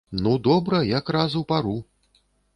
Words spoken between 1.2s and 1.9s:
у пару.